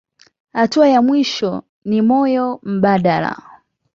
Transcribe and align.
Hatua 0.53 0.87
ya 0.89 1.01
mwisho 1.01 1.63
ni 1.85 2.01
moyo 2.01 2.59
mbadala. 2.63 3.43